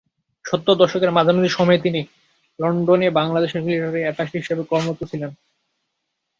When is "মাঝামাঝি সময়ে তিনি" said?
1.11-2.01